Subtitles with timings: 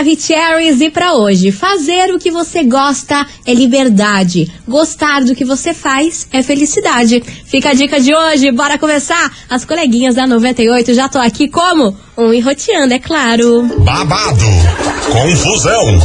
[0.00, 5.74] Maravicheries e para hoje, fazer o que você gosta é liberdade, gostar do que você
[5.74, 7.22] faz é felicidade.
[7.44, 9.30] Fica a dica de hoje, bora começar?
[9.50, 11.94] As coleguinhas da 98 já tô aqui como?
[12.16, 13.62] Um enroteando, é claro.
[13.78, 14.44] Babado,
[15.10, 15.98] confusão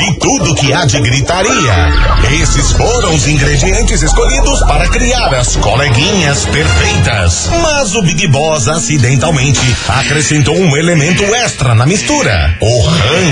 [0.00, 1.92] e tudo que há de gritaria.
[2.42, 7.48] Esses foram os ingredientes escolhidos para criar as coleguinhas perfeitas.
[7.62, 13.31] Mas o Big Boss acidentalmente acrescentou um elemento extra na mistura: o ranço.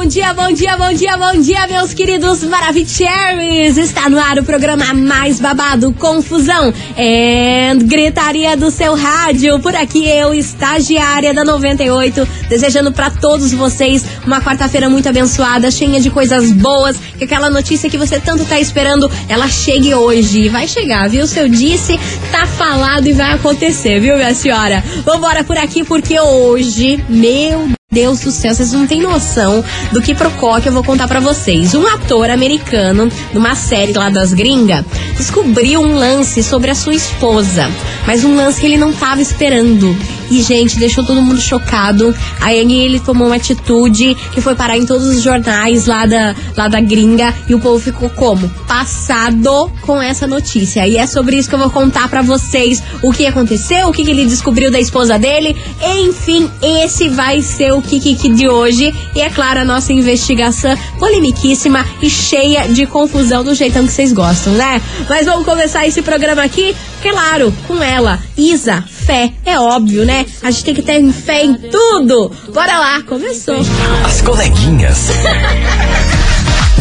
[0.00, 3.76] Bom dia, bom dia, bom dia, bom dia, meus queridos Maravicheries!
[3.76, 9.60] Está no ar o programa mais babado, confusão e gritaria do seu rádio.
[9.60, 16.00] Por aqui eu, estagiária da 98, desejando para todos vocês uma quarta-feira muito abençoada, cheia
[16.00, 20.48] de coisas boas, que aquela notícia que você tanto tá esperando, ela chegue hoje.
[20.48, 21.26] Vai chegar, viu?
[21.26, 22.00] Se eu disse,
[22.32, 24.82] tá falado e vai acontecer, viu, minha senhora?
[25.04, 30.14] Vambora por aqui porque hoje, meu Deus do céu, vocês não têm noção do que
[30.14, 31.74] procó que eu vou contar para vocês.
[31.74, 34.84] Um ator americano, numa série lá das gringas,
[35.16, 37.68] descobriu um lance sobre a sua esposa.
[38.06, 39.92] Mas um lance que ele não tava esperando.
[40.30, 42.14] E, gente, deixou todo mundo chocado.
[42.40, 46.68] Aí ele tomou uma atitude que foi parar em todos os jornais lá da, lá
[46.68, 47.34] da gringa.
[47.48, 48.48] E o povo ficou como?
[48.66, 50.86] Passado com essa notícia.
[50.86, 54.04] E é sobre isso que eu vou contar para vocês o que aconteceu, o que,
[54.04, 55.56] que ele descobriu da esposa dele.
[55.82, 58.94] Enfim, esse vai ser o Kiki de hoje.
[59.14, 64.12] E é claro, a nossa investigação polemiquíssima e cheia de confusão do jeitão que vocês
[64.12, 64.80] gostam, né?
[65.08, 69.32] Mas vamos começar esse programa aqui, claro, com ela, Isa Fé.
[69.44, 70.26] É óbvio, né?
[70.42, 72.30] A gente tem que ter fé em tudo.
[72.52, 73.56] Bora lá, começou.
[74.04, 75.10] As coleguinhas.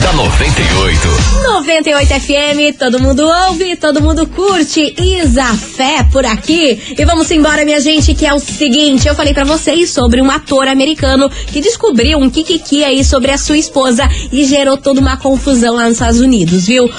[0.02, 1.08] Da 98.
[1.44, 4.94] 98 FM, todo mundo ouve, todo mundo curte.
[4.98, 6.96] Isa Fé por aqui.
[6.98, 10.30] E vamos embora, minha gente, que é o seguinte: eu falei para vocês sobre um
[10.30, 15.18] ator americano que descobriu um kikiki aí sobre a sua esposa e gerou toda uma
[15.18, 16.90] confusão lá nos Estados Unidos, viu?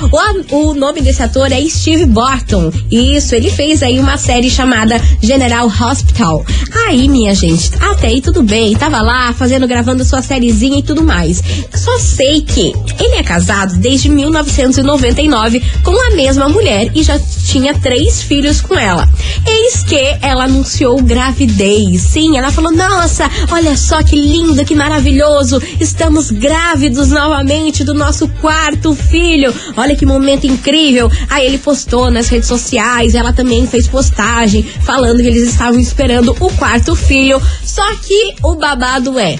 [0.50, 2.72] O, o nome desse ator é Steve Barton.
[2.91, 6.44] Isso, ele fez aí uma série chamada General Hospital.
[6.87, 8.75] Aí, minha gente, até aí tudo bem.
[8.75, 11.43] Tava lá fazendo, gravando sua sériezinha e tudo mais.
[11.75, 17.75] Só sei que ele é casado desde 1999 com a mesma mulher e já tinha
[17.75, 19.09] três filhos com ela.
[19.47, 22.00] Eis que ela anunciou gravidez.
[22.03, 25.61] Sim, ela falou: Nossa, olha só que lindo, que maravilhoso.
[25.81, 29.55] Estamos grávidos novamente do nosso quarto filho.
[29.77, 31.11] Olha que momento incrível.
[31.29, 36.37] Aí ele postou nas redes sociais, ela também fez postagem falando que eles estavam esperando
[36.39, 37.41] o quarto filho.
[37.65, 39.39] Só que o babado é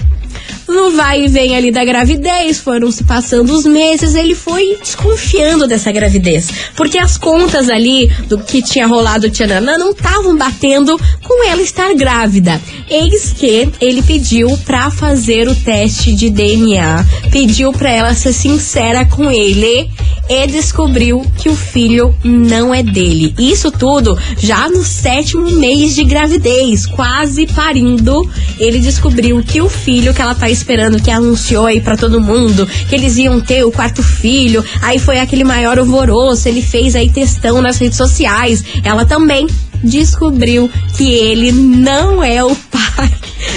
[0.67, 5.67] no vai e vem ali da gravidez, foram se passando os meses, ele foi desconfiando
[5.67, 6.49] dessa gravidez.
[6.75, 11.61] Porque as contas ali do que tinha rolado o Tchananã não estavam batendo com ela
[11.61, 12.61] estar grávida.
[12.89, 19.05] Eis que ele pediu pra fazer o teste de DNA, pediu pra ela ser sincera
[19.05, 19.89] com ele
[20.29, 23.33] e descobriu que o filho não é dele.
[23.37, 28.29] Isso tudo já no sétimo mês de gravidez, quase parindo,
[28.59, 32.67] ele descobriu que o filho que ela tá esperando, que anunciou aí para todo mundo,
[32.87, 37.09] que eles iam ter o quarto filho, aí foi aquele maior alvoroço, ele fez aí
[37.09, 38.63] testão nas redes sociais.
[38.83, 39.47] Ela também
[39.83, 43.11] descobriu que ele não é o pai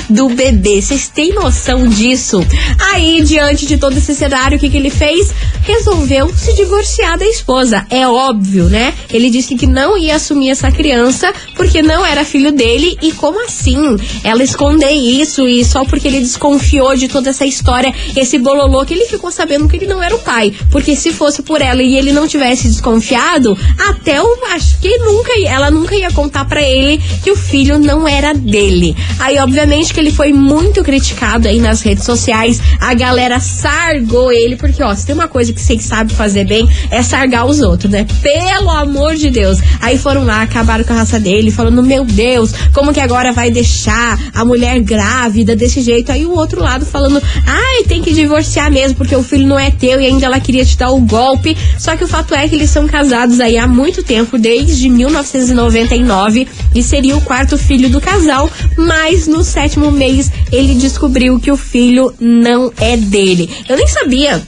[0.09, 0.81] do bebê.
[0.81, 2.45] Vocês têm noção disso?
[2.93, 5.33] Aí, diante de todo esse cenário, o que, que ele fez?
[5.63, 7.87] Resolveu se divorciar da esposa.
[7.91, 8.95] É óbvio, né?
[9.13, 12.97] Ele disse que não ia assumir essa criança porque não era filho dele.
[13.03, 13.97] E como assim?
[14.23, 18.95] Ela esconder isso e só porque ele desconfiou de toda essa história, esse bololô, que
[18.95, 20.53] ele ficou sabendo que ele não era o pai.
[20.71, 23.57] Porque se fosse por ela e ele não tivesse desconfiado,
[23.89, 28.07] até eu acho que nunca, ela nunca ia contar para ele que o filho não
[28.07, 28.97] era dele.
[29.19, 32.61] Aí, obviamente, que ele foi muito criticado aí nas redes sociais.
[32.81, 36.69] A galera sargou ele, porque, ó, se tem uma coisa que vocês sabem fazer bem,
[36.91, 38.07] é sargar os outros, né?
[38.23, 39.59] Pelo amor de Deus.
[39.81, 43.51] Aí foram lá, acabaram com a raça dele, falando, meu Deus, como que agora vai
[43.51, 46.13] deixar a mulher grávida desse jeito?
[46.13, 49.71] Aí o outro lado falando, ai, tem que divorciar mesmo, porque o filho não é
[49.71, 51.57] teu e ainda ela queria te dar o golpe.
[51.79, 56.47] Só que o fato é que eles são casados aí há muito tempo, desde 1999,
[56.75, 61.57] e seria o quarto filho do casal, mas no sétimo mês ele descobriu que o
[61.57, 63.49] filho não é dele.
[63.69, 64.43] Eu nem sabia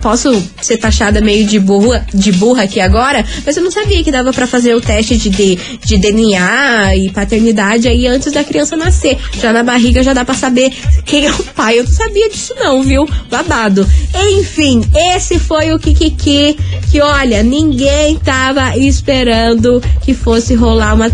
[0.00, 4.10] posso ser taxada meio de burra, de burra aqui agora, mas eu não sabia que
[4.10, 8.76] dava para fazer o teste de, de, de, DNA e paternidade aí antes da criança
[8.76, 9.18] nascer.
[9.38, 10.72] Já na barriga já dá para saber
[11.04, 11.78] quem é o pai.
[11.78, 13.06] Eu não sabia disso não, viu?
[13.30, 13.86] Babado.
[14.38, 14.82] Enfim,
[15.14, 16.56] esse foi o Kikiki
[16.90, 21.10] que, olha, ninguém tava esperando que fosse rolar uma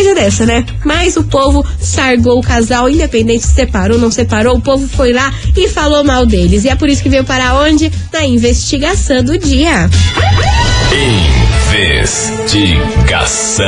[0.00, 0.64] coisa dessa, né?
[0.82, 5.12] Mas o povo sargou o casal, independente se separou ou não separou, o povo foi
[5.12, 6.64] lá e falou mal deles.
[6.64, 7.92] E é por isso que veio para onde?
[8.10, 9.90] Na investigação do dia.
[12.46, 13.66] Investigação.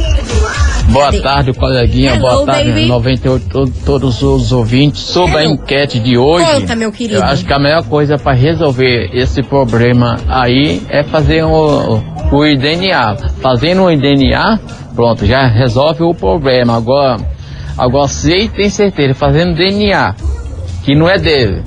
[0.91, 2.15] Boa tarde, coleguinha.
[2.15, 2.87] Hello, Boa tarde, baby.
[2.87, 5.01] 98, todos os ouvintes.
[5.01, 5.51] Sobre Hello.
[5.51, 7.21] a enquete de hoje, Conta, meu querido.
[7.21, 12.57] eu acho que a melhor coisa para resolver esse problema aí é fazer o, o
[12.57, 13.17] DNA.
[13.41, 14.59] Fazendo o DNA,
[14.95, 16.77] pronto, já resolve o problema.
[16.77, 17.19] Agora,
[17.79, 20.17] agora se tem certeza, fazendo DNA,
[20.83, 21.63] que não é dele,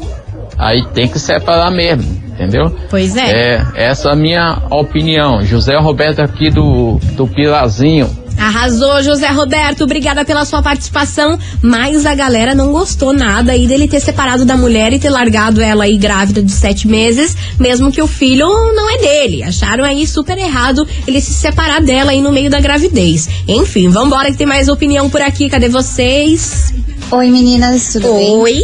[0.58, 2.76] aí tem que separar mesmo entendeu?
[2.90, 3.30] Pois é.
[3.32, 5.44] É, essa é a minha opinião.
[5.44, 8.23] José Roberto aqui do, do Pilazinho.
[8.44, 9.86] Arrasou, José Roberto.
[9.86, 11.40] Obrigada pela sua participação.
[11.62, 15.62] Mas a galera não gostou nada aí dele ter separado da mulher e ter largado
[15.62, 19.44] ela aí grávida de sete meses, mesmo que o filho não é dele.
[19.44, 23.30] Acharam aí super errado ele se separar dela aí no meio da gravidez.
[23.48, 25.50] Enfim, vambora que tem mais opinião por aqui.
[25.50, 26.74] Cadê vocês?
[27.12, 28.20] Oi, meninas, tudo Oi.
[28.20, 28.36] bem?
[28.36, 28.62] Oi.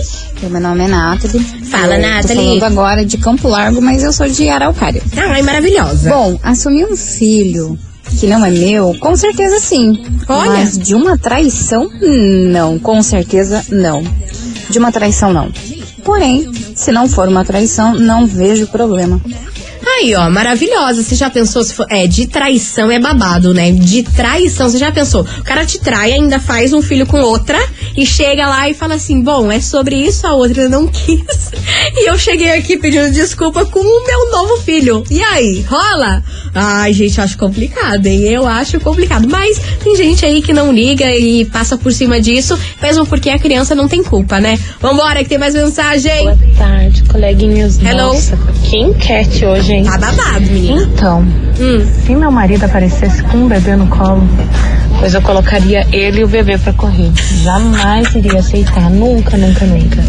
[0.49, 1.39] Meu nome é Nathalie.
[1.69, 2.35] Fala, eu Nathalie.
[2.35, 5.01] Tô falando agora de Campo Largo, mas eu sou de Araucária.
[5.15, 6.09] Ai, maravilhosa.
[6.09, 7.79] Bom, assumir um filho
[8.17, 10.03] que não é meu, com certeza sim.
[10.27, 10.51] Olha.
[10.51, 11.89] Mas de uma traição,
[12.51, 12.79] não.
[12.79, 14.03] Com certeza, não.
[14.69, 15.51] De uma traição, não.
[16.03, 19.21] Porém, se não for uma traição, não vejo problema.
[19.99, 21.03] Aí, ó, maravilhosa.
[21.03, 21.85] Você já pensou se for.
[21.89, 23.69] É, de traição é babado, né?
[23.69, 25.27] De traição, você já pensou?
[25.39, 27.59] O cara te trai, ainda faz um filho com outra
[27.97, 31.51] e chega lá e fala assim: bom, é sobre isso, a outra não quis.
[31.95, 35.03] E eu cheguei aqui pedindo desculpa com o meu novo filho.
[35.11, 36.23] E aí, rola?
[36.55, 38.21] Ai, gente, eu acho complicado, hein?
[38.21, 39.27] Eu acho complicado.
[39.27, 43.37] Mas tem gente aí que não liga e passa por cima disso, mesmo porque a
[43.37, 44.57] criança não tem culpa, né?
[44.79, 46.23] Vambora, que tem mais mensagem.
[46.23, 47.77] Boa tarde, coleguinhas.
[47.79, 48.13] Hello.
[48.13, 49.88] Nossa, que enquete hoje, hein?
[49.89, 50.81] Tá babado, menina.
[50.83, 51.21] Então,
[51.59, 51.85] Hum.
[52.05, 54.21] se meu marido aparecesse com um bebê no colo,
[54.99, 57.11] pois eu colocaria ele e o bebê pra correr.
[57.43, 60.03] Jamais iria aceitar, nunca, nunca, nunca.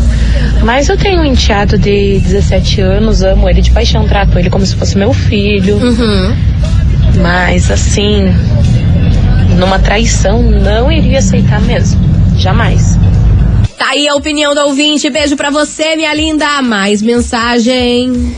[0.62, 4.66] Mas eu tenho um enteado de 17 anos, amo ele de paixão, trato ele como
[4.66, 5.76] se fosse meu filho.
[5.76, 6.36] Uhum.
[7.22, 8.34] Mas assim,
[9.58, 12.00] numa traição, não iria aceitar mesmo.
[12.36, 12.98] Jamais.
[13.78, 15.08] Tá aí a opinião do ouvinte.
[15.08, 16.60] Beijo pra você, minha linda.
[16.62, 18.34] Mais mensagem.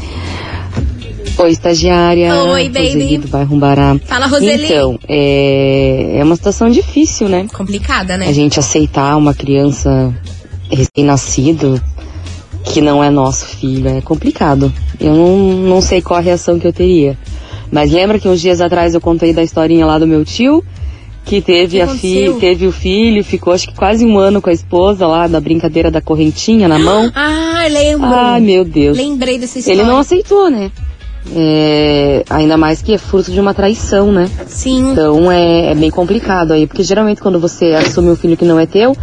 [1.39, 2.35] Oi, estagiária.
[2.35, 2.93] Oi, baby.
[2.93, 3.97] Roseli do bairro Umbará.
[4.05, 4.65] Fala, Roseli.
[4.65, 7.47] Então, é, é uma situação difícil, né?
[7.53, 8.29] Complicada, né?
[8.29, 10.15] A gente aceitar uma criança
[10.71, 11.81] recém-nascido
[12.65, 14.73] que não é nosso filho é complicado.
[15.01, 17.19] Eu não, não sei qual a reação que eu teria.
[17.71, 20.63] Mas lembra que uns dias atrás eu contei da historinha lá do meu tio?
[21.25, 24.51] Que teve Que a filha, teve o filho, ficou acho que quase um ano com
[24.51, 27.11] a esposa lá, da brincadeira da correntinha na mão.
[27.63, 28.09] Ah, lembro.
[28.09, 28.97] Ai, meu Deus.
[28.99, 29.81] Lembrei dessa história.
[29.81, 30.73] Ele não aceitou, né?
[31.31, 34.29] É, ainda mais que é fruto de uma traição, né?
[34.47, 34.93] Sim.
[34.93, 38.59] Então é, é bem complicado aí, porque geralmente quando você assume um filho que não
[38.59, 38.97] é teu,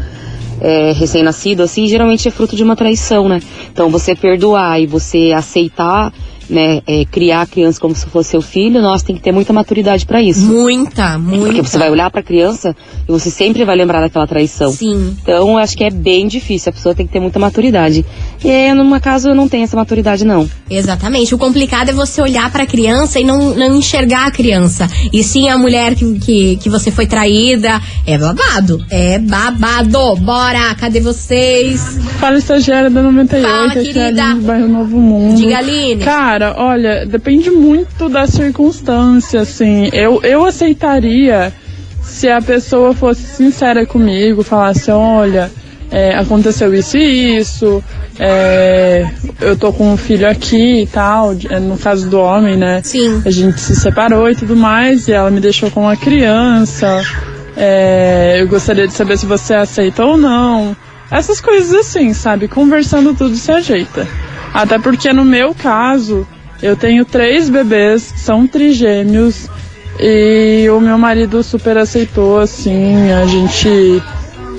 [0.61, 3.39] é, recém-nascido, assim, geralmente é fruto de uma traição, né?
[3.71, 6.11] Então você perdoar e você aceitar,
[6.49, 9.53] né, é, criar a criança como se fosse seu filho, nós tem que ter muita
[9.53, 10.45] maturidade pra isso.
[10.45, 11.45] Muita, muita.
[11.45, 12.75] Porque você vai olhar pra criança
[13.07, 14.71] e você sempre vai lembrar daquela traição.
[14.71, 15.15] Sim.
[15.21, 18.05] Então eu acho que é bem difícil, a pessoa tem que ter muita maturidade.
[18.43, 20.49] E aí, numa caso, eu não tenho essa maturidade, não.
[20.69, 21.35] Exatamente.
[21.35, 24.87] O complicado é você olhar pra criança e não, não enxergar a criança.
[25.11, 27.81] E sim a mulher que, que, que você foi traída.
[28.05, 28.85] É babado.
[28.89, 30.15] É babado.
[30.17, 31.97] Bora, cadê vocês?
[32.19, 34.35] Fala, estagiária da 98, Fala, aqui a querida.
[34.35, 35.35] Do bairro Novo Mundo.
[35.35, 36.03] Diga, Aline.
[36.03, 39.89] Cara, olha, depende muito da circunstância, assim.
[39.93, 41.53] Eu, eu aceitaria
[42.01, 45.51] se a pessoa fosse sincera comigo, falasse, olha,
[45.91, 47.83] é, aconteceu isso e isso,
[48.19, 49.07] é,
[49.39, 52.81] eu tô com um filho aqui e tal, é, no caso do homem, né?
[52.83, 53.21] Sim.
[53.25, 57.01] A gente se separou e tudo mais, e ela me deixou com uma criança.
[57.55, 60.75] É, eu gostaria de saber se você aceita ou não.
[61.11, 62.47] Essas coisas assim, sabe?
[62.47, 64.07] Conversando tudo se ajeita.
[64.53, 66.27] Até porque no meu caso,
[66.61, 69.49] eu tenho três bebês, são trigêmeos,
[69.99, 74.01] e o meu marido super aceitou, assim, a gente,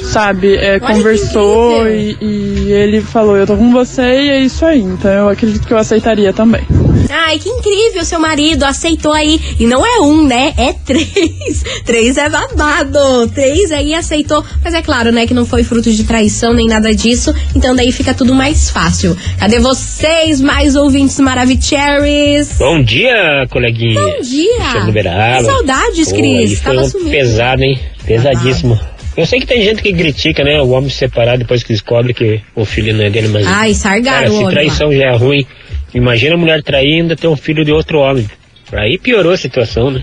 [0.02, 4.80] sabe, é, conversou e, e ele falou, eu tô com você e é isso aí.
[4.80, 6.62] Então eu acredito que eu aceitaria também.
[7.08, 9.40] Ai, que incrível, seu marido aceitou aí.
[9.58, 10.54] E não é um, né?
[10.56, 11.64] É três.
[11.84, 13.26] Três é babado.
[13.34, 14.44] Três aí aceitou.
[14.62, 17.34] Mas é claro, né, que não foi fruto de traição nem nada disso.
[17.54, 19.16] Então daí fica tudo mais fácil.
[19.38, 22.52] Cadê vocês, mais ouvintes Maravicheries?
[22.58, 24.00] Bom dia, coleguinha.
[24.00, 25.38] Bom dia.
[25.38, 26.60] Que saudades, Pô, Cris.
[26.60, 27.10] Tava um sumindo.
[27.10, 27.78] pesado, hein?
[28.04, 28.78] Pesadíssimo.
[29.20, 30.60] Eu sei que tem gente que critica, né?
[30.62, 33.46] O homem se separar depois que descobre que o filho não é dele, mas.
[33.46, 35.46] Ai, sargaram cara, se traição já é ruim.
[35.94, 38.26] Imagina a mulher trair e ainda ter um filho de outro homem.
[38.72, 40.02] Aí piorou a situação, né?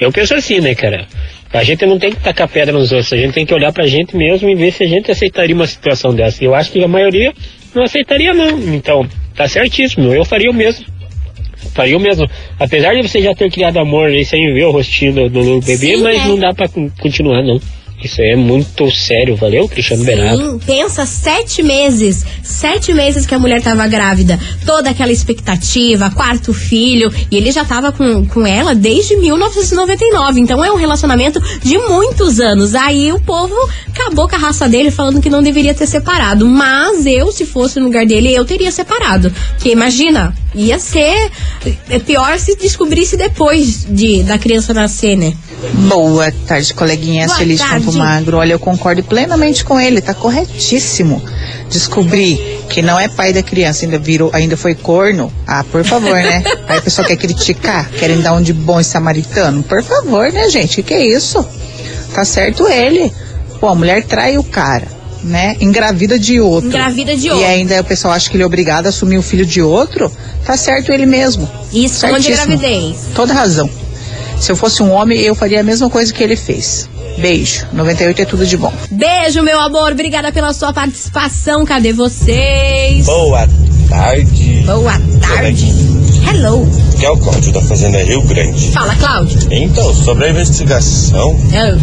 [0.00, 1.06] Eu penso assim, né, cara?
[1.52, 3.86] A gente não tem que tacar pedra nos outros, a gente tem que olhar pra
[3.86, 6.42] gente mesmo e ver se a gente aceitaria uma situação dessa.
[6.42, 7.32] E eu acho que a maioria
[7.74, 8.58] não aceitaria, não.
[8.74, 9.06] Então,
[9.36, 10.84] tá certíssimo, eu faria o mesmo.
[11.74, 12.28] Faria o mesmo.
[12.58, 15.96] Apesar de você já ter criado amor aí sem ver o rostinho do, do bebê,
[15.96, 16.28] Sim, mas é.
[16.28, 17.60] não dá pra con- continuar, não.
[18.04, 20.04] Isso aí é muito sério, valeu, Cristiano?
[20.36, 22.24] Sim, pensa, sete meses.
[22.42, 24.38] Sete meses que a mulher tava grávida.
[24.66, 27.10] Toda aquela expectativa, quarto filho.
[27.30, 30.38] E ele já tava com, com ela desde 1999.
[30.38, 32.74] Então é um relacionamento de muitos anos.
[32.74, 33.54] Aí o povo
[33.88, 36.46] acabou com a raça dele falando que não deveria ter separado.
[36.46, 39.32] Mas eu, se fosse no lugar dele, eu teria separado.
[39.56, 41.30] Porque imagina, ia ser
[41.88, 45.34] é pior se descobrisse depois de, da criança nascer, né?
[45.72, 47.26] Boa tarde, coleguinhas.
[47.28, 47.84] Boa Feliz tarde.
[47.86, 48.36] Campo Magro.
[48.38, 51.22] Olha, eu concordo plenamente com ele, tá corretíssimo.
[51.70, 55.32] Descobrir que não é pai da criança, ainda virou, ainda foi corno.
[55.46, 56.42] Ah, por favor, né?
[56.68, 59.62] Aí a pessoa quer criticar, querem dar um de bom e samaritano.
[59.62, 60.76] Por favor, né, gente?
[60.76, 61.44] Que que é isso?
[62.14, 63.12] Tá certo ele.
[63.60, 64.86] Pô, a mulher trai o cara,
[65.22, 65.56] né?
[65.60, 66.68] Engravida de outro.
[66.68, 67.46] Engravida de E outro.
[67.46, 70.10] ainda o pessoal acha que ele é obrigado a assumir o filho de outro.
[70.44, 71.48] Tá certo ele mesmo.
[71.72, 72.36] Isso, Certíssimo.
[72.36, 72.96] gravidez.
[73.14, 73.68] Toda razão.
[74.38, 76.88] Se eu fosse um homem, eu faria a mesma coisa que ele fez.
[77.18, 77.66] Beijo.
[77.72, 78.72] 98 é tudo de bom.
[78.90, 79.92] Beijo, meu amor.
[79.92, 81.64] Obrigada pela sua participação.
[81.64, 83.06] Cadê vocês?
[83.06, 83.48] Boa
[83.88, 84.62] tarde.
[84.66, 85.72] Boa tarde.
[86.28, 86.68] Hello.
[86.98, 88.70] Que é o Cláudio da Fazenda Rio Grande.
[88.72, 89.38] Fala, Cláudio.
[89.50, 91.78] Então, sobre a investigação, Ah,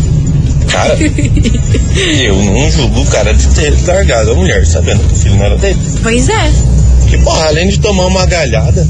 [0.70, 0.96] Cara,
[2.24, 5.46] eu não julgo o cara de ter largado a mulher sabendo que o filho não
[5.46, 5.80] era dele.
[6.04, 6.52] Pois é.
[7.10, 8.88] Que porra, além de tomar uma galhada.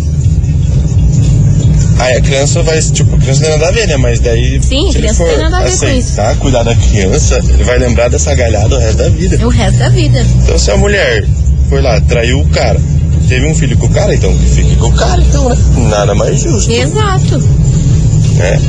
[2.02, 3.96] Aí a criança vai, tipo, a criança não tem nada a ver, né?
[3.96, 4.60] Mas daí.
[4.60, 7.40] Sim, a se ele criança for tem nada a ver com aceitar, cuidar da criança,
[7.48, 9.46] ele vai lembrar dessa galhada o resto da vida.
[9.46, 10.26] O resto da vida.
[10.42, 11.24] Então se a mulher
[11.70, 12.82] foi lá, traiu o cara,
[13.30, 15.58] teve um filho com o cara, então que fique com o cara, então, né?
[15.92, 16.72] Nada mais justo.
[16.72, 17.38] Exato.
[18.34, 18.60] né?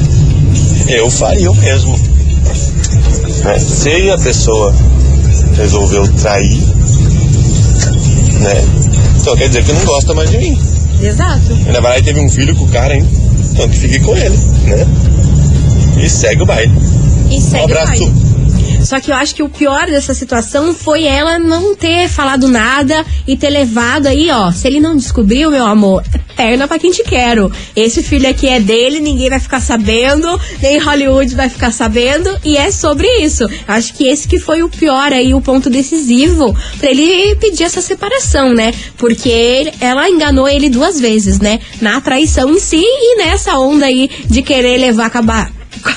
[0.89, 1.99] Eu faria o mesmo.
[3.45, 3.59] Né?
[3.59, 4.75] Se a pessoa
[5.57, 6.61] resolveu trair,
[8.41, 8.63] né?
[9.19, 10.61] Então quer dizer que não gosta mais de mim.
[11.01, 11.53] Exato.
[11.67, 13.22] Ainda vai lá e teve um filho com o cara, hein?
[13.53, 14.87] Então que fique com ele, né?
[16.03, 16.73] E segue o baile.
[17.31, 18.05] E segue um abraço.
[18.05, 18.33] o baile.
[18.85, 23.05] Só que eu acho que o pior dessa situação foi ela não ter falado nada
[23.27, 24.51] e ter levado aí, ó.
[24.51, 26.03] Se ele não descobriu, meu amor,
[26.43, 27.53] perna pra quem te quero.
[27.77, 30.27] Esse filho aqui é dele, ninguém vai ficar sabendo,
[30.61, 33.45] nem Hollywood vai ficar sabendo, e é sobre isso.
[33.69, 37.81] Acho que esse que foi o pior aí, o ponto decisivo pra ele pedir essa
[37.81, 38.75] separação, né?
[38.99, 41.61] Porque ela enganou ele duas vezes, né?
[41.81, 45.51] Na traição em si e nessa onda aí de querer levar com a ba-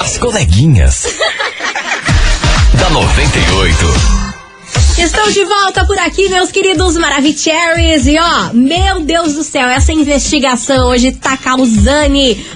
[0.00, 1.06] As coleguinhas.
[2.74, 4.23] da 98.
[5.04, 8.06] Estou de volta por aqui, meus queridos Maravicheries.
[8.06, 11.84] E ó, meu Deus do céu, essa investigação hoje tá causando.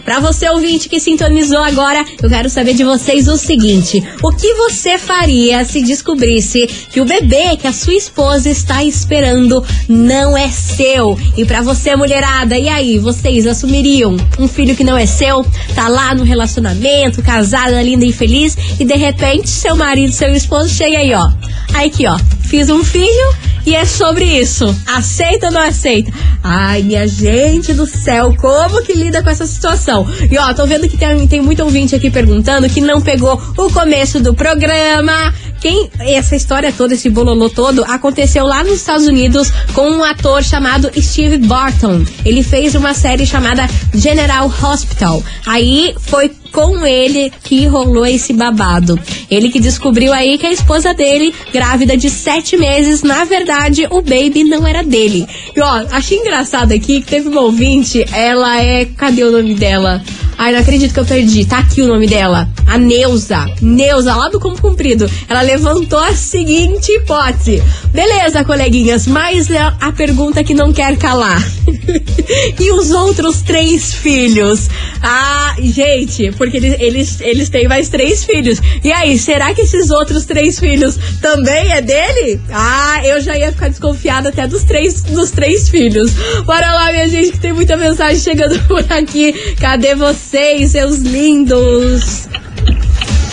[0.02, 4.54] Pra você ouvinte que sintonizou agora, eu quero saber de vocês o seguinte: o que
[4.54, 10.48] você faria se descobrisse que o bebê que a sua esposa está esperando não é
[10.48, 11.18] seu?
[11.36, 15.44] E pra você, mulherada, e aí, vocês assumiriam um filho que não é seu?
[15.74, 20.70] Tá lá no relacionamento, casada, linda e feliz, e de repente seu marido, seu esposo
[20.70, 21.28] chega aí, ó.
[21.74, 22.37] Aí aqui, ó.
[22.48, 23.34] Fiz um filho
[23.66, 24.74] e é sobre isso.
[24.86, 26.10] Aceita ou não aceita?
[26.42, 30.06] Ai, minha gente do céu, como que lida com essa situação?
[30.30, 33.70] E ó, tô vendo que tem, tem muito ouvinte aqui perguntando que não pegou o
[33.70, 35.34] começo do programa.
[35.60, 40.42] Quem essa história toda, esse bololô todo, aconteceu lá nos Estados Unidos com um ator
[40.42, 42.04] chamado Steve Barton.
[42.24, 45.22] Ele fez uma série chamada General Hospital.
[45.44, 48.98] Aí foi com ele que rolou esse babado.
[49.30, 54.00] Ele que descobriu aí que a esposa dele, grávida de sete meses, na verdade, o
[54.00, 55.26] baby não era dele.
[55.54, 58.84] E ó, achei engraçado aqui que teve uma ouvinte, ela é.
[58.84, 60.02] Cadê o nome dela?
[60.38, 61.44] Ai, não acredito que eu perdi.
[61.44, 62.48] Tá aqui o nome dela.
[62.64, 63.44] A Neuza.
[63.60, 65.10] Neuza, lá do Como Cumprido.
[65.28, 67.60] Ela levantou a seguinte hipótese.
[67.92, 71.42] Beleza, coleguinhas, mas é a pergunta que não quer calar.
[72.60, 74.68] e os outros três filhos?
[75.02, 78.60] Ah, gente, porque eles, eles, eles têm mais três filhos.
[78.84, 82.40] E aí, será que esses outros três filhos também é dele?
[82.52, 86.12] Ah, eu já ia ficar desconfiada até dos três, dos três filhos.
[86.44, 89.32] Bora lá, minha gente, que tem muita mensagem chegando por aqui.
[89.58, 89.96] Cadê
[90.32, 92.28] vocês, seus lindos?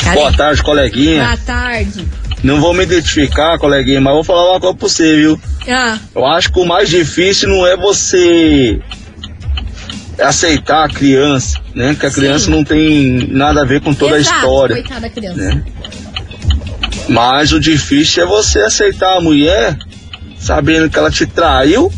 [0.01, 0.15] Cadê?
[0.15, 1.25] Boa tarde, coleguinha.
[1.25, 2.05] Boa tarde.
[2.41, 5.39] Não vou me identificar, coleguinha, mas vou falar uma coisa pra você, viu?
[5.67, 8.79] Ah, Eu acho que o mais difícil não é você
[10.19, 11.95] aceitar a criança, né?
[11.99, 12.21] Que a Sim.
[12.21, 14.75] criança não tem nada a ver com toda exato, a história.
[14.77, 15.37] Coitada da criança.
[15.55, 15.63] né?
[17.09, 19.77] Mas o difícil é você aceitar a mulher
[20.39, 21.91] sabendo que ela te traiu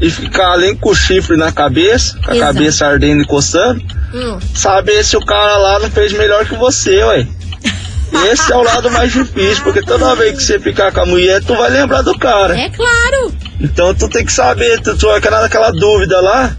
[0.00, 2.52] e ficar além com o chifre na cabeça, com a Exato.
[2.54, 3.80] cabeça ardendo e coçando,
[4.12, 4.38] Hum.
[4.54, 7.26] saber se o cara lá não fez melhor que você, ué.
[8.30, 11.42] Esse é o lado mais difícil, porque toda vez que você ficar com a mulher,
[11.42, 12.56] tu vai lembrar do cara.
[12.58, 13.32] É claro.
[13.60, 16.56] Então tu tem que saber, tu, tu vai ficar naquela dúvida lá,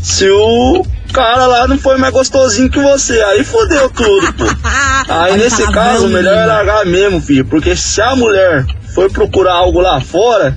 [0.00, 3.20] se o cara lá não foi mais gostosinho que você.
[3.22, 4.44] Aí fodeu tudo, pô.
[5.08, 7.44] Aí nesse caso, o melhor é largar mesmo, filho.
[7.44, 10.56] Porque se a mulher foi procurar algo lá fora,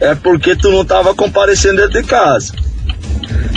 [0.00, 2.52] é porque tu não tava comparecendo dentro de casa.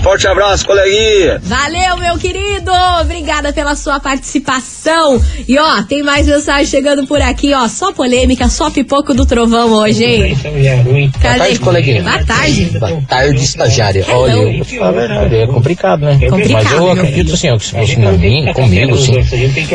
[0.03, 1.39] Forte abraço, coleguinha.
[1.43, 2.71] Valeu, meu querido!
[3.01, 5.21] Obrigada pela sua participação.
[5.47, 7.67] E ó, tem mais mensagem chegando por aqui, ó.
[7.67, 10.35] Só polêmica, só pipoco do trovão hoje, hein?
[10.83, 11.37] Boa Cadê?
[11.39, 12.01] tarde, coleguinha.
[12.01, 12.65] Boa tarde.
[12.79, 14.05] Boa tarde, estagiária.
[14.09, 16.17] Olha, eu vou te falar a verdade, é complicado, né?
[16.29, 19.19] Complicado, Mas eu acredito assim, ó, que se fosse na mim, comigo, assim,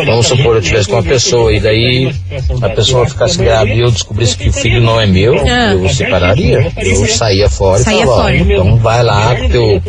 [0.05, 2.15] vamos supor, eu tivesse com uma pessoa e daí
[2.63, 5.73] a pessoa ficasse grávida e eu descobrisse que o filho não é meu, Ah.
[5.75, 6.73] eu separaria.
[6.79, 8.37] Eu saía fora Saía e falava, ó, fora.
[8.37, 9.83] então vai lá com teu,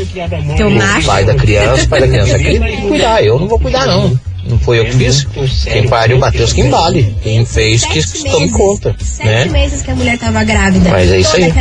[0.55, 1.07] Teu o macho.
[1.07, 3.85] pai da criança, o pai da criança aqui tem que cuidar, eu não vou cuidar
[3.85, 4.19] não.
[4.47, 5.25] Não foi eu que fiz.
[5.63, 7.15] Quem pariu, Matheus, quem vale.
[7.23, 9.45] Quem fez, que tome conta, Sete né?
[9.45, 10.87] meses que a mulher tava grávida.
[10.91, 11.51] Mas é isso Toda aí.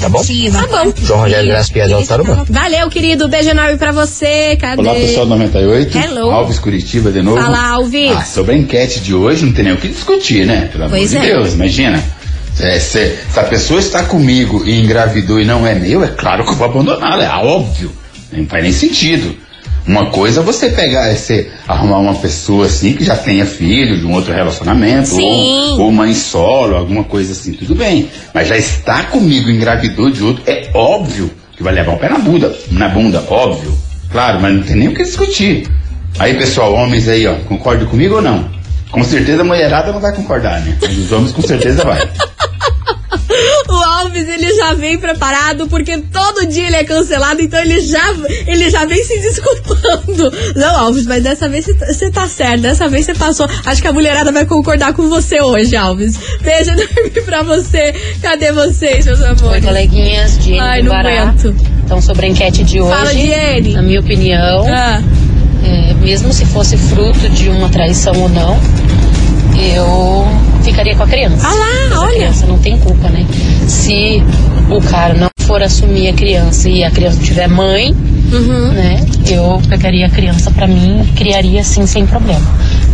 [0.00, 0.20] Tá bom?
[0.20, 0.92] Tá bom.
[1.04, 2.44] João Rogério Graça Piazão Tarumã.
[2.48, 3.28] Valeu, querido.
[3.28, 4.56] Beijo enorme pra você.
[4.60, 4.82] Cadê?
[4.82, 6.30] Olá pessoal 98, Hello.
[6.32, 7.40] Alves Curitiba de novo.
[7.40, 8.10] Fala, Alves.
[8.16, 10.68] Ah, sobre a enquete de hoje não tem nem o que discutir, né?
[10.72, 11.34] Pelo Pois amor de é.
[11.36, 12.02] Deus, imagina.
[12.58, 16.44] É, se, se a pessoa está comigo e engravidou e não é meu, é claro
[16.44, 17.92] que eu vou abandoná-la, é óbvio.
[18.32, 19.36] Não faz nem sentido.
[19.86, 23.98] Uma coisa é você pegar, é você arrumar uma pessoa assim que já tenha filho
[23.98, 28.08] de um outro relacionamento, ou, ou mãe solo, alguma coisa assim, tudo bem.
[28.32, 32.18] Mas já está comigo engravidou de outro, é óbvio que vai levar o pé na
[32.18, 33.76] bunda, na bunda, óbvio.
[34.10, 35.68] Claro, mas não tem nem o que discutir.
[36.18, 38.50] Aí, pessoal, homens aí, ó, concordam comigo ou não?
[38.90, 40.76] Com certeza a mulherada não vai concordar, né?
[40.80, 42.06] Mas os homens com certeza vai.
[43.68, 48.02] O Alves, ele já vem preparado, porque todo dia ele é cancelado, então ele já,
[48.46, 50.32] ele já vem se desculpando.
[50.56, 53.48] Não, Alves, mas dessa vez você tá- tá certo, dessa vez você passou.
[53.64, 56.18] Acho que a mulherada vai concordar com você hoje, Alves.
[56.40, 57.94] Beijo enorme pra você.
[58.20, 59.42] Cadê vocês, meus amores?
[59.42, 61.54] Oi, coleguinhas, Diene Ai, não aguento.
[61.84, 63.72] Então, sobre a enquete de hoje, Fala, Diene.
[63.72, 65.02] na minha opinião, Ah.
[65.64, 68.58] é, mesmo se fosse fruto de uma traição ou não,
[69.62, 70.26] eu
[70.62, 71.46] ficaria com a criança.
[71.48, 72.08] Ah lá, olha.
[72.10, 73.26] A criança não tem culpa, né?
[73.68, 74.22] Se
[74.70, 77.94] o cara não for assumir a criança e a criança tiver mãe,
[78.32, 78.72] Uhum.
[78.72, 79.04] né?
[79.30, 82.46] Eu pegaria a criança pra mim e criaria assim sem problema.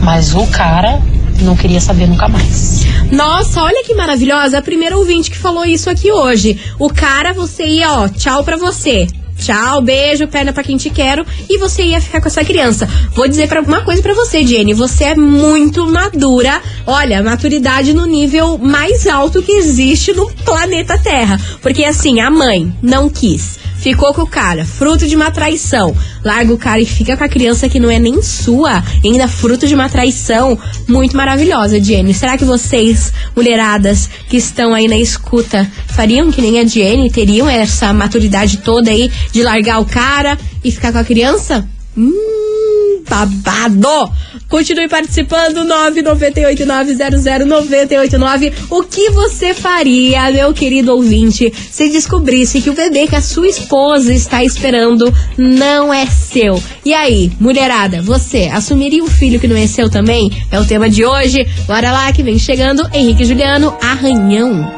[0.03, 1.01] Mas o cara
[1.41, 2.85] não queria saber nunca mais.
[3.13, 4.59] Nossa, olha que maravilhosa.
[4.59, 6.59] A primeira ouvinte que falou isso aqui hoje.
[6.79, 9.07] O cara, você ia, ó, tchau pra você.
[9.39, 11.25] Tchau, beijo, perna pra quem te quero.
[11.49, 12.89] E você ia ficar com essa criança.
[13.15, 14.75] Vou dizer pra, uma coisa pra você, Jenny.
[14.75, 16.61] Você é muito madura.
[16.87, 21.41] Olha, maturidade no nível mais alto que existe no planeta Terra.
[21.63, 23.59] Porque assim, a mãe não quis.
[23.89, 25.97] Ficou com o cara, fruto de uma traição.
[26.23, 29.67] Larga o cara e fica com a criança que não é nem sua, ainda fruto
[29.67, 30.59] de uma traição.
[30.87, 32.13] Muito maravilhosa, Jenny.
[32.13, 37.11] Será que vocês, mulheradas que estão aí na escuta, fariam que nem a Jenny?
[37.11, 41.67] Teriam essa maturidade toda aí de largar o cara e ficar com a criança?
[41.97, 44.13] Hum, babado!
[44.49, 48.55] Continue participando, 998-900-989.
[48.71, 53.47] O que você faria, meu querido ouvinte, se descobrisse que o bebê que a sua
[53.47, 56.63] esposa está esperando não é seu?
[56.85, 60.31] E aí, mulherada, você assumiria o filho que não é seu também?
[60.51, 61.47] É o tema de hoje.
[61.67, 64.73] Bora lá que vem chegando Henrique Juliano, Arranhão.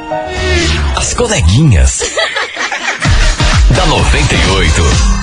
[0.97, 2.01] As coleguinhas.
[3.71, 5.20] da 98.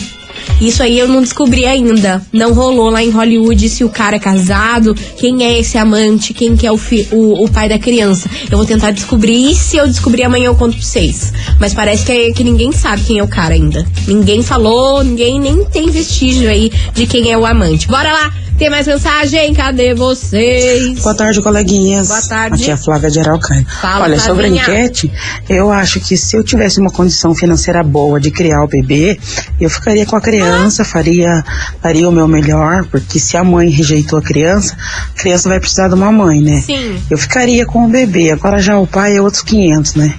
[0.60, 2.22] Isso aí eu não descobri ainda.
[2.34, 6.56] Não rolou lá em Hollywood se o cara é casado, quem é esse amante, quem
[6.56, 8.30] que é o, fi- o, o pai da criança.
[8.50, 11.32] Eu vou tentar descobrir e se eu descobrir amanhã eu conto pra vocês.
[11.60, 13.86] Mas parece que, que ninguém sabe quem é o cara ainda.
[14.08, 17.88] Ninguém falou, ninguém nem tem vestígio aí de quem é o amante.
[17.88, 18.34] Bora lá!
[18.58, 19.54] Tem mais mensagem?
[19.54, 21.00] Cadê vocês?
[21.00, 22.08] Boa tarde, coleguinhas.
[22.08, 22.64] Boa tarde.
[22.64, 23.68] Aqui é a Flávia de Araucánia.
[23.80, 24.62] Fala, Olha, sobre a Flavinha.
[24.64, 25.12] enquete,
[25.48, 29.20] eu acho que se eu tivesse uma condição financeira boa de criar o bebê,
[29.62, 31.44] eu ficaria com a criança, faria,
[31.84, 34.76] faria o meu melhor, porque se a mãe rejeitou a criança,
[35.16, 36.60] a criança vai precisar de uma mãe, né?
[36.62, 37.00] Sim.
[37.12, 38.32] Eu ficaria com o bebê.
[38.32, 40.16] Agora já o pai é outros 500, né?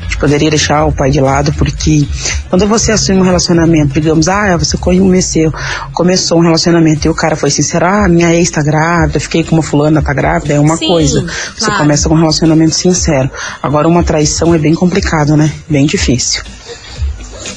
[0.00, 2.06] A gente poderia deixar o pai de lado, porque
[2.48, 5.52] quando você assume um relacionamento, digamos, ah, você conheceu,
[5.92, 9.56] começou um relacionamento e o cara foi sincero, ah, minha ex tá grávida, fiquei com
[9.56, 11.20] uma fulana, tá grávida, é uma Sim, coisa.
[11.22, 11.80] Você claro.
[11.80, 13.30] começa com um relacionamento sincero.
[13.62, 15.52] Agora, uma traição é bem complicado, né?
[15.68, 16.42] Bem difícil.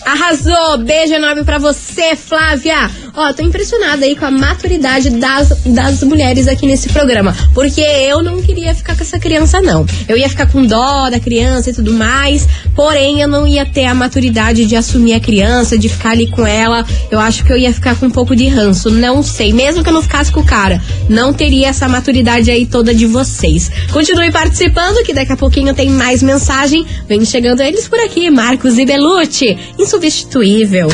[0.06, 0.78] Arrasou!
[0.80, 2.90] Beijo enorme pra você, Flávia!
[3.14, 7.36] Ó, tô impressionada aí com a maturidade das, das mulheres aqui nesse programa.
[7.54, 9.86] Porque eu não queria ficar com essa criança, não.
[10.08, 12.48] Eu ia ficar com dó da criança e tudo mais.
[12.74, 16.48] Porém, eu não ia ter a maturidade de assumir a criança, de ficar ali com
[16.48, 16.86] ela.
[17.10, 18.90] Eu acho que eu ia ficar com um pouco de ranço.
[18.90, 19.52] Não sei.
[19.52, 23.06] Mesmo que eu não ficasse com o cara, não teria essa maturidade aí toda de
[23.06, 23.70] vocês.
[23.92, 26.86] Continue participando, que daqui a pouquinho tem mais mensagem.
[27.08, 29.58] Vem chegando eles por aqui, Marcos e Belucci.
[29.78, 30.88] Insubstituível.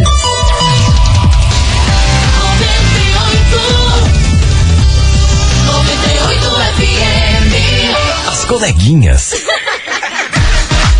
[8.28, 9.32] As coleguinhas.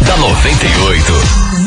[0.06, 1.12] da 98.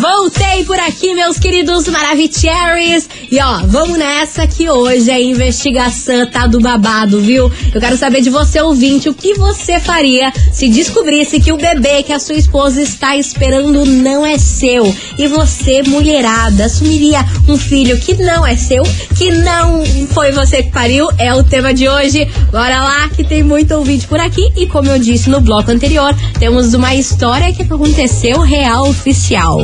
[0.02, 3.08] Voltei por aqui, meus queridos Maravicheries.
[3.36, 7.52] E ó, vamos nessa que hoje a investigação tá do babado, viu?
[7.74, 12.02] Eu quero saber de você, ouvinte, o que você faria se descobrisse que o bebê
[12.02, 14.86] que a sua esposa está esperando não é seu.
[15.18, 18.84] E você, mulherada, assumiria um filho que não é seu,
[19.18, 21.10] que não foi você que pariu?
[21.18, 22.26] É o tema de hoje.
[22.54, 24.50] Bora lá, que tem muito ouvinte por aqui.
[24.56, 29.60] E como eu disse no bloco anterior, temos uma história que aconteceu real oficial.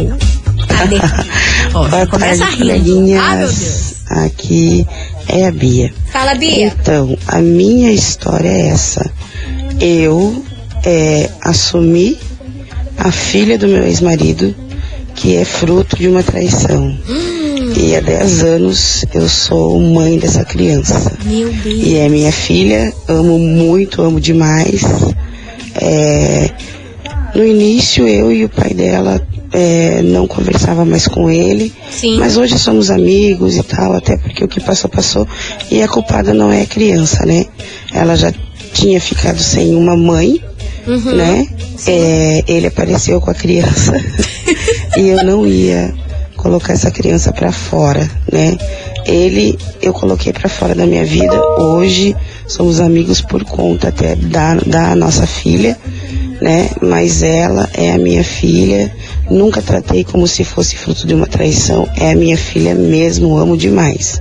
[0.82, 0.96] Cadê?
[1.76, 3.22] Ó, Boa começa tarde, coleguinhas.
[3.24, 3.94] Ah, meu Deus.
[4.10, 4.88] Aqui
[5.28, 5.94] é a Bia.
[6.12, 6.68] Fala, Bia.
[6.68, 9.12] Então, a minha história é essa.
[9.80, 10.44] Eu
[10.84, 12.18] é, assumi
[12.98, 14.56] a filha do meu ex-marido,
[15.14, 16.98] que é fruto de uma traição.
[17.78, 21.16] E há 10 anos eu sou mãe dessa criança.
[21.24, 21.84] Meu Deus.
[21.84, 24.82] E é minha filha, amo muito, amo demais.
[25.76, 26.50] É,
[27.36, 32.18] no início eu e o pai dela é, não conversava mais com ele, Sim.
[32.20, 35.28] mas hoje somos amigos e tal, até porque o que passou, passou.
[35.70, 37.46] E a culpada não é a criança, né?
[37.94, 38.32] Ela já
[38.74, 40.42] tinha ficado sem uma mãe,
[40.88, 41.16] Uhum.
[41.16, 41.48] né?
[41.86, 43.94] É, ele apareceu com a criança
[44.98, 45.94] e eu não ia
[46.36, 48.58] colocar essa criança pra fora, né?
[49.06, 51.40] Ele eu coloquei pra fora da minha vida.
[51.60, 52.16] Hoje
[52.48, 55.78] somos amigos por conta até da, da nossa filha,
[56.42, 56.70] né?
[56.82, 58.92] Mas ela é a minha filha.
[59.30, 61.88] Nunca tratei como se fosse fruto de uma traição.
[61.96, 64.20] É a minha filha mesmo, amo demais.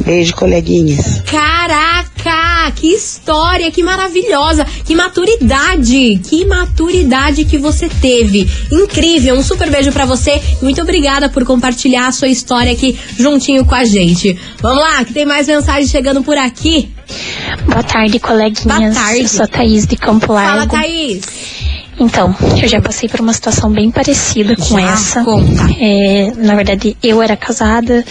[0.00, 1.22] Beijo, coleguinhas.
[1.30, 8.48] Caraca, que história, que maravilhosa, que maturidade, que maturidade que você teve.
[8.70, 12.98] Incrível, um super beijo pra você e muito obrigada por compartilhar a sua história aqui
[13.18, 14.38] juntinho com a gente.
[14.60, 16.90] Vamos lá, que tem mais mensagem chegando por aqui.
[17.66, 18.64] Boa tarde, coleguinhas.
[18.64, 19.20] Boa tarde.
[19.20, 20.70] Eu sou a Thaís de Campo Largo.
[20.70, 21.22] Fala, Thaís.
[22.00, 24.92] Então, eu já passei por uma situação bem parecida com Já?
[24.92, 25.22] essa.
[25.22, 25.68] Conta.
[25.78, 28.04] É, na verdade, eu era casada.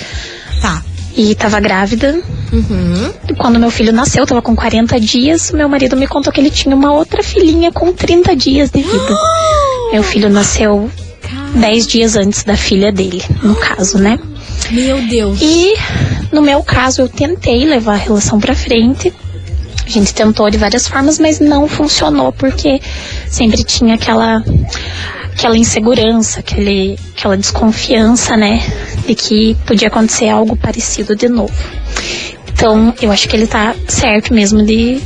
[0.62, 0.84] Tá.
[1.16, 2.22] E tava grávida.
[2.52, 3.14] Uhum.
[3.38, 5.52] Quando meu filho nasceu, tava com 40 dias.
[5.52, 9.18] Meu marido me contou que ele tinha uma outra filhinha com 30 dias de vida.
[9.92, 10.90] meu filho nasceu
[11.56, 14.20] 10 dias antes da filha dele, no caso, né?
[14.70, 15.40] Meu Deus.
[15.42, 15.74] E
[16.32, 19.14] no meu caso, eu tentei levar a relação pra frente.
[19.86, 22.80] A gente tentou de várias formas, mas não funcionou porque
[23.28, 24.42] sempre tinha aquela
[25.34, 28.62] aquela insegurança, aquele, aquela desconfiança, né,
[29.08, 31.54] de que podia acontecer algo parecido de novo.
[32.54, 35.02] Então, eu acho que ele tá certo mesmo de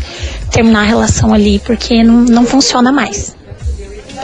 [0.52, 3.36] terminar a relação ali, porque não, não funciona mais.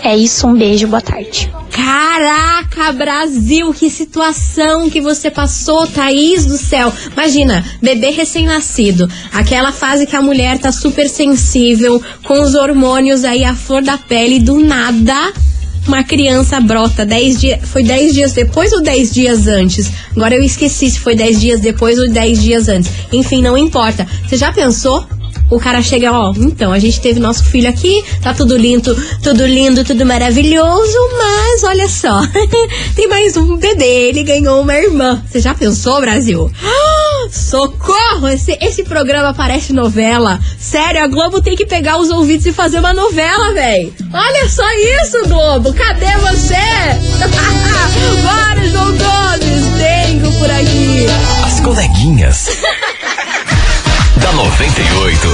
[0.04, 1.52] É isso, um beijo, boa tarde.
[1.72, 6.92] Caraca, Brasil, que situação que você passou, Thaís do céu.
[7.14, 13.46] Imagina, bebê recém-nascido, aquela fase que a mulher tá super sensível, com os hormônios aí
[13.46, 15.34] à flor da pele, do nada.
[15.88, 17.60] Uma criança brota dez dias.
[17.70, 19.92] Foi 10 dias depois ou 10 dias antes?
[20.16, 22.92] Agora eu esqueci se foi 10 dias depois ou 10 dias antes.
[23.12, 24.08] Enfim, não importa.
[24.28, 25.06] Você já pensou?
[25.52, 29.46] O cara chega, ó, então, a gente teve nosso filho aqui, tá tudo lindo, tudo
[29.46, 32.22] lindo, tudo maravilhoso, mas olha só,
[32.96, 35.22] tem mais um bebê, ele ganhou uma irmã.
[35.30, 36.50] Você já pensou, Brasil?
[37.30, 38.30] Socorro!
[38.30, 40.40] Esse, esse programa parece novela.
[40.58, 43.92] Sério, a Globo tem que pegar os ouvidos e fazer uma novela, véi.
[44.14, 44.64] Olha só
[45.02, 45.74] isso, Globo!
[45.74, 46.56] Cadê você?
[48.24, 49.62] Bora, João Gomes!
[49.78, 51.06] Tenho por aqui.
[51.46, 52.48] As coleguinhas.
[54.22, 55.28] da 98.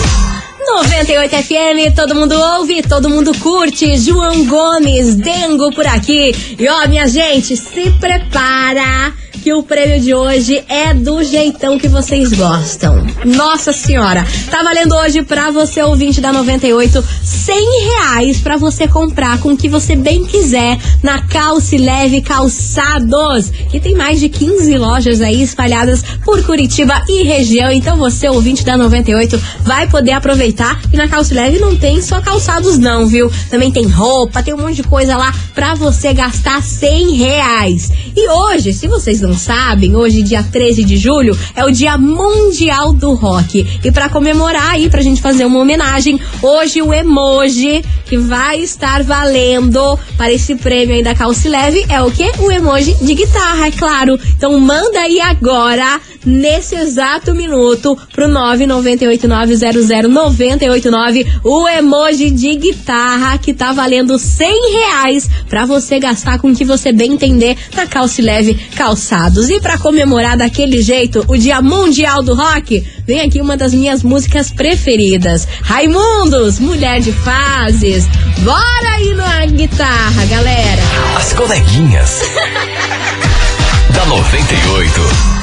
[0.67, 3.97] 98 FM, todo mundo ouve, todo mundo curte.
[3.97, 6.33] João Gomes, Dengo por aqui.
[6.57, 9.13] E ó, minha gente, se prepara
[9.47, 13.07] que o prêmio de hoje é do jeitão que vocês gostam.
[13.23, 19.39] Nossa senhora, tá valendo hoje pra você, ouvinte da 98, 100 reais pra você comprar
[19.39, 24.77] com o que você bem quiser na Calce Leve Calçados, que tem mais de 15
[24.77, 27.71] lojas aí espalhadas por Curitiba e região.
[27.71, 30.77] Então você, ouvinte da 98, vai poder aproveitar.
[30.91, 33.31] E na Calce Leve não tem só calçados não, viu?
[33.49, 37.89] Também tem roupa, tem um monte de coisa lá pra você gastar 100 reais.
[38.13, 42.91] E hoje, se vocês não sabem, hoje, dia 13 de julho, é o Dia Mundial
[42.93, 43.65] do Rock.
[43.83, 49.03] E para comemorar aí, pra gente fazer uma homenagem, hoje o emoji que vai estar
[49.03, 52.31] valendo para esse prêmio aí da Calce Leve é o quê?
[52.39, 54.17] O emoji de guitarra, é claro.
[54.35, 63.73] Então manda aí agora, nesse exato minuto, pro 998900989 o emoji de guitarra que tá
[63.73, 68.55] valendo 100 reais pra você gastar com o que você bem entender na Calce Leve
[69.27, 74.01] E para comemorar daquele jeito o Dia Mundial do Rock, vem aqui uma das minhas
[74.01, 75.47] músicas preferidas.
[75.61, 78.05] Raimundos, Mulher de Fases.
[78.39, 80.81] Bora aí na guitarra, galera.
[81.17, 82.21] As coleguinhas.
[83.93, 85.36] da 98.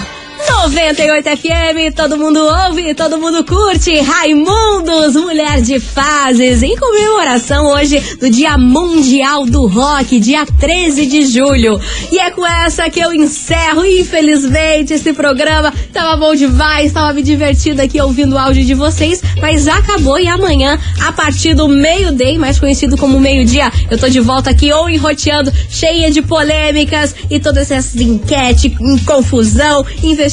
[0.48, 3.98] 98 FM, todo mundo ouve, todo mundo curte.
[4.00, 11.26] Raimundos, Mulher de Fases, em comemoração hoje do Dia Mundial do Rock, dia 13 de
[11.26, 11.80] julho.
[12.10, 15.72] E é com essa que eu encerro, infelizmente, esse programa.
[15.92, 20.26] Tava bom demais, tava me divertindo aqui ouvindo o áudio de vocês, mas acabou e
[20.26, 24.88] amanhã, a partir do meio-dia, mais conhecido como meio-dia, eu tô de volta aqui ou
[24.88, 28.72] enroteando, cheia de polêmicas e todas essas enquetes,
[29.06, 29.84] confusão,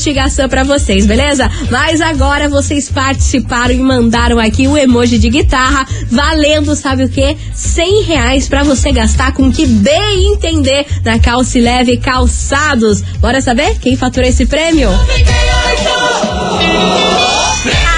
[0.02, 1.50] investigação para vocês, beleza?
[1.70, 7.38] Mas agora vocês participaram e mandaram aqui o emoji de guitarra, valendo, sabe o que?
[7.54, 13.02] 100 reais pra você gastar com o que bem entender na Calce Leve Calçados.
[13.20, 14.90] Bora saber quem fatura esse prêmio?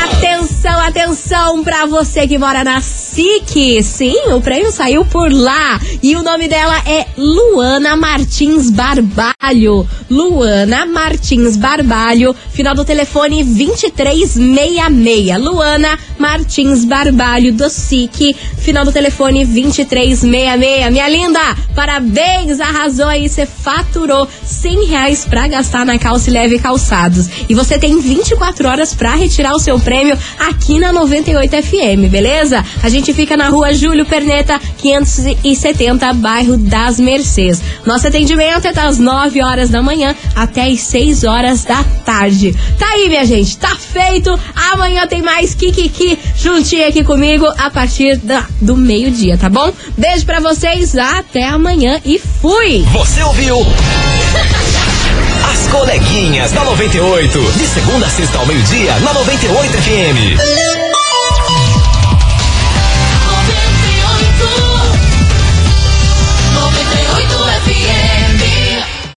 [0.03, 2.81] Atenção, atenção pra você que mora na
[3.13, 3.83] SIC.
[3.83, 5.79] Sim, o prêmio saiu por lá.
[6.01, 9.87] E o nome dela é Luana Martins Barbalho.
[10.09, 15.39] Luana Martins Barbalho, final do telefone 2366.
[15.39, 20.23] Luana Martins Barbalho do SIC, final do telefone 2366.
[20.23, 23.29] Minha linda, parabéns, arrasou aí.
[23.29, 27.29] Você faturou 100 reais pra gastar na Calce Leve Calçados.
[27.47, 32.63] E você tem 24 horas pra retirar o seu prêmio aqui na 98 FM, beleza?
[32.81, 37.61] A gente fica na rua Júlio Perneta, 570, bairro das Mercês.
[37.85, 42.55] Nosso atendimento é das 9 horas da manhã até as 6 horas da tarde.
[42.79, 44.39] Tá aí, minha gente, tá feito.
[44.71, 49.73] Amanhã tem mais Kikiki juntinho aqui comigo a partir da, do meio-dia, tá bom?
[49.97, 52.85] Beijo pra vocês, até amanhã e fui!
[52.93, 53.57] Você ouviu?
[55.51, 57.37] As coleguinhas da 98.
[57.57, 60.82] De segunda a sexta ao meio-dia, na 98 FM.